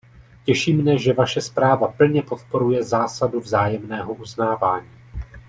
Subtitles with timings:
[0.45, 4.89] Těší mne, že vaše zpráva plně podporuje zásadu vzájemného uznávání.